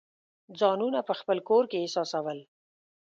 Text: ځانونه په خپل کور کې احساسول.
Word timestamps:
ځانونه 0.59 0.99
په 1.07 1.13
خپل 1.19 1.37
کور 1.49 1.63
کې 1.71 1.77
احساسول. 1.79 2.39